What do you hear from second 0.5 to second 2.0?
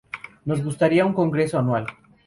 gustaría un congreso anual